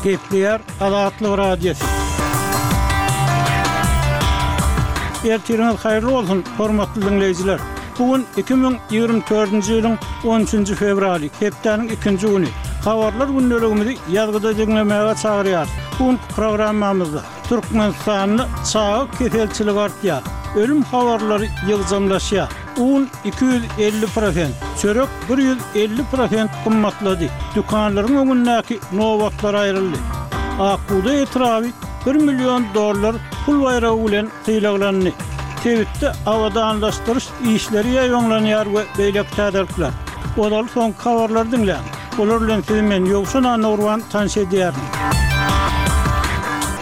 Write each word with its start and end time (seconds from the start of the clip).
Kepdiar 0.00 0.60
halatly 0.80 1.28
radiasiya. 1.38 1.88
Ýer 5.28 5.42
tirinler 5.44 5.76
hayr 5.82 6.06
olsun 6.12 6.38
hormatly 6.58 7.02
dinleýijiler. 7.04 7.60
Bu 7.98 8.06
2024-nji 8.40 9.74
ýylyň 9.76 9.98
13-nji 10.22 10.78
fevraly 10.80 11.28
Kepdianyň 11.40 11.90
2-nji 12.00 12.24
günü, 12.32 12.52
haýwarlar 12.86 13.28
gündeliği 13.36 13.98
ýargydaja 14.16 14.56
jemlemä 14.62 15.02
çağıryar. 15.22 15.68
Bu 15.98 16.14
programmamyzda 16.36 17.20
türkmençäni 17.50 18.48
çaýyp, 18.72 19.12
keselçiligi 19.18 19.80
artdyr. 19.84 20.22
Ölüm 20.56 20.80
haýwarlary 20.92 21.48
ýygyndlaşýa. 21.68 22.48
un 22.80 23.08
250%, 23.24 24.48
çörek 24.82 25.08
150% 25.74 26.48
kımmatladı. 26.64 27.28
Dükkanların 27.54 28.16
önündeki 28.16 28.78
novatlar 28.92 29.54
ayrıldı. 29.54 29.96
Akkuda 30.60 31.14
etravi 31.14 31.70
1 32.06 32.14
milyon 32.14 32.64
dolar 32.74 33.16
pul 33.46 33.62
bayrağı 33.64 33.92
ulen 33.92 34.28
tıylaklandı. 34.44 35.12
Tevitte 35.62 36.12
avada 36.26 36.64
anlaştırış 36.64 37.24
işleri 37.54 37.90
yayonlanıyor 37.90 38.66
ve 38.66 38.84
beylek 38.98 39.36
tederkler. 39.36 39.90
Odalı 40.38 40.68
son 40.68 40.92
kavarlar 40.92 41.52
dinle. 41.52 41.76
Olurlen 42.18 42.62
filmin 42.62 43.04
yoksun 43.04 43.44
anı 43.44 43.70
urvan 43.70 44.02
tanış 44.12 44.36
ediyerim. 44.36 44.74
Müzik 44.74 45.29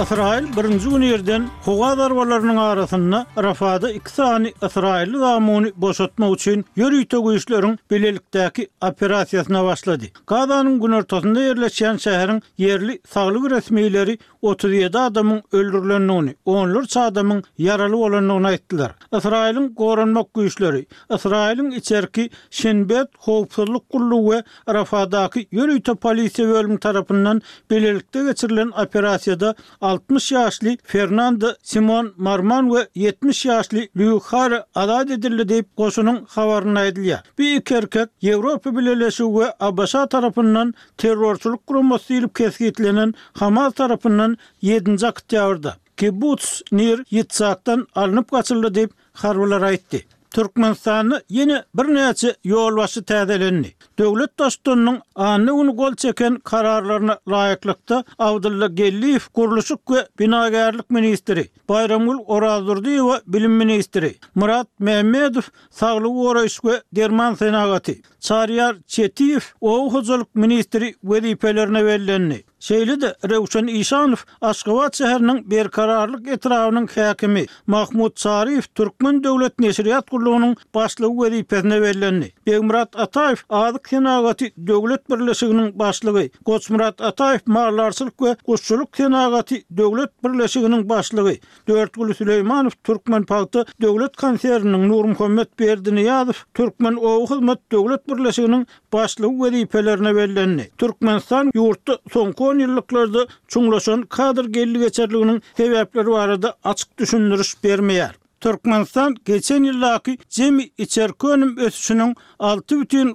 Israil 0.00 0.44
birinci 0.56 0.88
günü 0.88 1.04
yerden 1.04 1.48
huga 1.64 1.98
darbalarının 1.98 2.56
arasında 2.56 3.26
Rafada 3.38 3.90
iki 3.92 4.10
sani 4.10 4.54
Israil 4.66 5.18
zamuni 5.18 5.72
boşatma 5.76 6.28
uçin 6.28 6.64
yörüytü 6.76 7.18
güçlerin 7.24 7.78
belirlikteki 7.90 8.68
operasyasına 8.86 9.64
başladı. 9.64 10.04
Gazanın 10.26 10.80
gün 10.80 10.92
ortasında 10.92 11.42
yerleşen 11.42 11.96
şehrin 11.96 12.42
yerli 12.58 13.00
sağlık 13.10 13.50
resmileri 13.50 14.18
37 14.42 14.98
adamın 14.98 15.42
öldürülenini, 15.52 16.34
onlar 16.44 16.84
çağdamın 16.84 17.44
yaralı 17.58 17.96
olanını 17.96 18.46
aittiler. 18.46 18.90
Israil'in 19.16 19.74
korunmak 19.74 20.34
güçleri, 20.34 20.86
Israil'in 21.14 21.70
içerki 21.70 22.30
şenbet 22.50 23.08
Hoopsuzluk 23.18 23.88
Kulluğu 23.88 24.30
ve 24.30 24.42
Rafadaki 24.74 25.46
polisiya 25.50 25.94
polisi 25.94 26.48
bölümü 26.48 26.80
tarafından 26.80 27.42
belirlikte 27.70 28.24
geçirilen 28.24 28.68
operasyada 28.84 29.54
60 29.98 30.32
yaşlı 30.32 30.76
Fernando 30.84 31.46
Simon 31.62 32.12
Marman 32.16 32.68
we 32.68 32.88
70 32.94 33.44
yaşlı 33.46 33.78
Lukhar 33.96 34.52
adad 34.74 35.08
edildi 35.08 35.42
diýip 35.52 35.64
goşunyň 35.76 36.18
habaryny 36.34 36.88
edilya. 36.88 37.22
Bir 37.38 37.52
iki 37.56 37.74
erkek 37.74 38.08
Ýewropa 38.22 38.76
bilelesi 38.78 39.16
we 39.22 39.46
ABŞ 39.60 39.92
tarapyndan 40.10 40.74
terrorçuluk 40.96 41.66
gurulmasy 41.66 42.14
ýylyp 42.18 42.32
kesgitlenen 42.34 43.14
Hamas 43.32 43.72
tarapyndan 43.74 44.36
7-nji 44.62 45.36
yavrda. 45.36 45.76
Kibbutz 45.96 46.62
Nir 46.72 47.04
Yitzhak'tan 47.10 47.86
alınıp 47.94 48.30
kaçırdı 48.30 48.74
deyip 48.74 48.90
harbalar 49.12 49.72
itti. 49.72 50.06
Türkmenistan'ı 50.30 51.22
YENI 51.28 51.62
bir 51.74 51.94
neyse 51.94 52.32
yol 52.44 52.76
başı 52.78 53.00
tədəlindi. 53.08 53.70
Dövlət 53.98 54.32
dostunun 54.38 54.98
anı 55.28 55.54
unu 55.62 55.72
qol 55.80 55.96
çəkən 56.02 56.36
kararlarına 56.50 57.16
layıqlıqda 57.34 57.98
Avdırla 58.28 58.68
Gelliyev 58.80 59.26
Kuruluşuq 59.34 59.94
və 59.94 60.04
Binagərlik 60.20 60.86
Ministeri, 60.98 61.46
Bayramul 61.68 62.20
ORAZURDI 62.38 62.96
VE 63.08 63.16
Bilim 63.36 63.56
Ministeri, 63.64 64.12
Murat 64.34 64.68
Mehmedov, 64.90 65.50
Sağlıq 65.70 66.22
Orayış 66.28 66.60
VE 66.64 66.82
Derman 66.96 67.34
Senagati, 67.34 68.02
Çariyar 68.20 68.76
Çetiyyif, 68.86 69.52
Oğuzuluk 69.60 70.34
Ministeri 70.34 70.94
və 71.04 71.24
Dəyipələrini 71.26 72.44
Şeýle 72.60 73.00
de 73.00 73.14
Rewşen 73.28 73.66
Işanow 73.66 74.24
Aşgabat 74.40 75.00
şäheriniň 75.00 75.44
berkararlyk 75.50 76.28
etrawynyň 76.28 76.86
häkimi 76.94 77.46
Mahmut 77.66 78.20
Sarif 78.20 78.74
Türkmen 78.74 79.24
döwlet 79.24 79.52
neşriýat 79.58 80.02
gurulunyň 80.10 80.56
başlygy 80.74 81.16
wezipesine 81.24 81.82
berilendi. 81.82 82.32
Begmurat 82.46 82.88
Ataýew 82.94 83.38
Azyk 83.50 83.84
Kenagaty 83.84 84.44
döwlet 84.66 85.08
birleşiginiň 85.10 85.78
başlygy, 85.78 86.26
Goçmurat 86.44 87.00
Ataýew 87.00 87.40
Marlarsylyk 87.46 88.12
we 88.18 88.36
Goççuluk 88.46 88.92
Kenagaty 88.92 89.54
döwlet 89.76 90.24
birleşiginiň 90.24 90.88
başlygy, 90.88 91.36
Dörtgül 91.68 92.10
Süleýmanow 92.12 92.74
Türkmen 92.84 93.22
paýty 93.24 93.64
döwlet 93.82 94.16
konserniň 94.16 94.88
Nur 94.88 95.04
Muhammed 95.04 95.48
Berdiniýadow 95.60 96.36
Türkmen 96.54 96.94
Owu 96.96 97.34
hyzmat 97.34 97.72
döwlet 97.72 98.08
birleşiginiň 98.08 98.66
başlygy 98.92 99.36
wezipelerine 99.44 100.14
berilendi. 100.16 100.70
Türkmenistan 100.78 101.48
ýurtda 101.54 101.98
soňky 102.12 102.49
10 102.50 102.58
yıllıklarda 102.58 103.26
çunglaşan 103.48 104.02
kadr 104.02 104.44
geldi 104.44 104.78
geçerliğinin 104.78 105.42
hevepleri 105.56 106.06
varada 106.08 106.56
açık 106.64 106.98
düşündürüş 106.98 107.56
vermeyer. 107.64 108.14
Turkmenistan 108.40 109.16
geçen 109.24 109.62
yıllaki 109.62 110.18
cem 110.28 110.58
içerikönüm 110.78 111.56
ötüşünün 111.58 112.14
6 112.38 112.80
bütün 112.80 113.14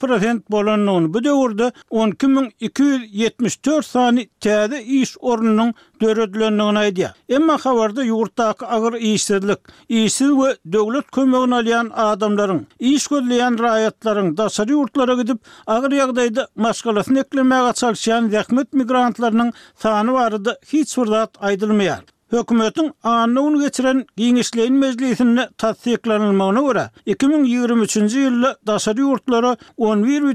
prosent 0.00 0.50
bolanlığını 0.50 1.14
bu 1.14 1.24
devurda 1.24 1.72
12.274 1.90 3.82
sani 3.82 4.28
tədi 4.40 4.80
iş 4.82 5.16
orununun 5.20 5.74
dörödlönlüğün 6.02 6.74
aydiya. 6.74 7.14
Emma 7.28 7.54
xavarda 7.54 8.04
yurttaki 8.04 8.66
agar 8.66 8.92
iyisizlik, 8.92 9.58
iyisiz 9.88 10.30
ve 10.30 10.56
dövlet 10.72 11.10
kömögün 11.10 11.90
adamların, 11.90 12.66
iyis 12.78 13.06
gudliyan 13.06 13.58
rayatların, 13.58 14.36
dasari 14.36 14.70
yurtlara 14.70 15.14
gidip, 15.14 15.38
agar 15.66 15.90
yaqdayda 15.92 16.48
maskalasini 16.56 17.18
eklemeyi, 17.18 17.62
maskalasini 17.62 18.36
eklemeyi, 18.36 18.66
migrantlarının 18.72 19.52
eklemeyi, 19.82 20.04
maskalasini 20.04 20.52
hiç 20.72 20.96
maskalasini 20.96 22.04
Hökümetin 22.30 22.92
anını 23.02 23.40
un 23.42 23.60
geçiren 23.60 24.06
giyinişleyin 24.16 24.74
meclisinde 24.74 25.48
tatsiklanılmağına 25.58 26.60
göre 26.60 26.90
2023. 27.06 27.96
yılda 27.96 28.56
dasarı 28.66 29.00
yurtlara 29.00 29.56
11.14 29.78 30.30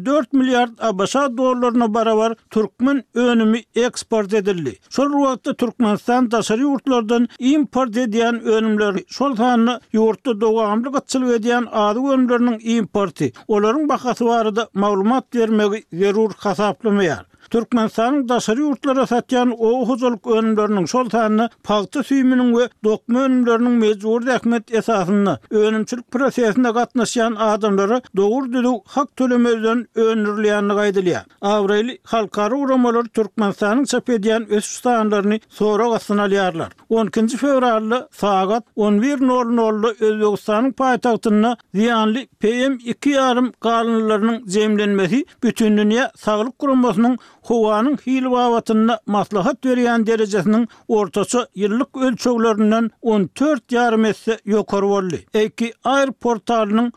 bütün 0.00 0.40
milyard 0.40 0.78
abasa 0.78 1.36
dolarına 1.36 1.94
baravar 1.94 2.34
Türkmen 2.50 3.04
önümü 3.14 3.58
eksport 3.74 4.34
edildi. 4.34 4.78
Sol 4.90 5.06
ruhatta 5.10 5.54
Türkmenistan 5.54 6.30
dasarı 6.30 6.60
yurtlardan 6.60 7.28
import 7.38 7.96
ediyen 7.96 8.40
önümleri 8.40 9.04
sol 9.08 9.36
tanını 9.36 9.80
yurtta 9.92 10.40
doğamlı 10.40 10.92
katçılık 10.92 11.40
ediyen 11.40 11.66
adı 11.72 11.98
önümlerinin 12.00 12.58
importi. 12.76 13.32
Oların 13.48 13.88
bakası 13.88 14.24
var 14.24 14.56
da 14.56 14.68
mavlumat 14.74 15.34
vermek 15.34 15.84
zerur 15.92 16.32
kasaplamayar. 16.32 17.26
Türkmenistanyň 17.50 18.28
daşary 18.28 18.60
yurtlara 18.60 19.02
satýan 19.06 19.50
o 19.58 19.86
huzurluk 19.88 20.26
önümlerini 20.36 20.88
şol 20.90 21.10
taýyny 21.14 21.48
paýta 21.64 22.02
süýmüniň 22.08 22.48
we 22.56 22.64
dokma 22.84 23.20
önümlerini 23.24 23.68
mejbur 23.68 24.26
rahmet 24.26 24.74
esasyny 24.74 25.30
önümçilik 25.50 26.10
prosesinde 26.12 26.68
gatnaşýan 26.68 27.36
adamlary 27.38 28.00
dogry 28.16 28.52
düdü 28.52 28.72
hak 28.86 29.16
tölemeden 29.16 29.86
önürlýänini 29.94 30.74
gaýdylýar. 30.80 31.24
Awreli 31.40 31.98
halkary 32.02 32.54
uramalar 32.54 33.04
Türkmenistanyň 33.04 33.84
çap 33.86 34.08
edýän 34.08 34.46
öz 34.50 34.64
ustanlaryny 34.66 35.38
sorag 35.48 35.92
asyna 35.94 36.26
alýarlar. 36.26 36.70
12-nji 36.90 37.36
fevralda 37.36 38.08
saat 38.12 38.64
11:00-da 38.76 39.88
Özbegistanyň 40.06 40.72
paýtagtyna 40.72 41.56
ziýanly 41.74 42.26
PM 42.40 42.74
2.5 42.76 43.52
galanlarynyň 43.60 44.44
zemlenmesi 44.48 45.24
bütün 45.42 45.76
dünýä 45.78 46.10
saglyk 46.16 46.58
gurumasynyň 46.58 47.16
Kuvanın 47.46 47.96
hili 48.06 48.30
vavatında 48.30 49.00
matlahat 49.06 49.66
veriyen 49.66 50.06
derecesinin 50.06 50.68
ortası 50.88 51.48
yıllık 51.54 51.96
ölçüllerinden 51.96 52.90
14 53.02 53.72
yarım 53.72 54.04
etse 54.04 54.38
yokar 54.44 54.82
volli. 54.82 55.24
Eki 55.34 55.72
ayr 55.84 56.10
portalının 56.12 56.92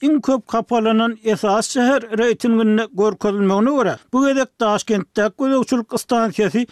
in 0.00 0.20
köp 0.20 0.48
kapalının 0.48 1.18
esas 1.24 1.68
şehir 1.68 2.18
reytinginde 2.18 2.86
görkodilmeğine 2.92 3.70
vore. 3.70 3.96
Bu 4.12 4.28
edek 4.30 4.60
daşkentte 4.60 5.28
kuzakçuluk 5.28 5.94
istansiyasi 5.94 6.66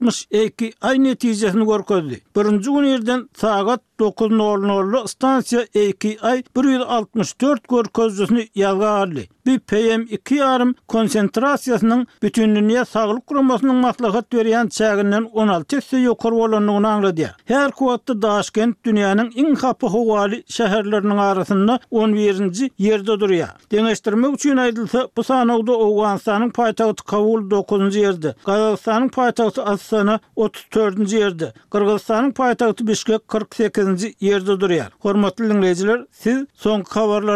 162 0.00 0.72
ay 0.80 1.04
neticesini 1.04 1.64
görkodili. 1.66 2.20
Birinci 2.36 2.64
gün 2.70 2.84
yerden 2.84 3.28
sagat 3.36 3.80
9-0-0-lu 4.00 5.04
istansiya 5.04 5.66
eki 5.74 6.18
ay 6.22 6.42
164 6.56 7.68
gorkozcusini 7.68 8.48
yazgarli. 8.54 9.28
Bi 9.46 9.50
PM2 9.54 10.34
yarım 10.34 10.74
konsentrasiyasının 10.88 12.06
bütün 12.22 12.56
dünya 12.56 12.84
sağlık 12.84 13.26
kurumasının 13.26 13.76
maslahat 13.76 14.34
veriyen 14.34 14.66
çağından 14.68 15.24
16 15.24 15.64
tesi 15.64 15.96
yukarı 15.96 16.34
olanlığını 16.34 16.88
anladı. 16.88 17.30
Her 17.44 17.70
kuvatlı 17.70 18.22
daşkent 18.22 18.84
dünyanın 18.84 19.30
en 19.36 19.54
kapı 19.54 19.86
huvali 19.86 20.44
şehirlerinin 20.48 21.16
arasında 21.16 21.78
11. 21.90 22.70
yerde 22.78 23.06
duruyor. 23.06 23.48
Deneştirme 23.72 24.28
üçün 24.28 24.56
ayrılsa 24.56 25.08
bu 25.16 25.22
sanoğda 25.24 25.72
Oğuzhan'ın 25.72 26.50
payitahtı 26.50 27.04
Kavul 27.04 27.50
9. 27.50 27.96
yerde, 27.96 28.34
Kazakistan'ın 28.46 29.08
payitahtı 29.08 29.62
Aslan'ı 29.62 30.18
34. 30.36 31.12
yerde, 31.12 31.52
Kırgızistan'ın 31.70 32.30
payitahtı 32.30 32.86
Bişkek 32.86 33.28
48. 33.28 34.06
yerde 34.20 34.60
duruyor. 34.60 34.86
Hormatlı 35.00 35.50
dinleyiciler, 35.50 36.04
siz 36.12 36.44
son 36.54 36.80
kavarlar 36.82 37.20